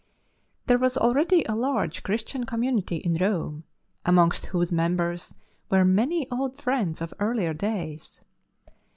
[0.65, 3.65] There was already a large Christian com munity in Rome,
[4.03, 5.35] amongst whose members
[5.69, 8.23] were many old friends of earlier days.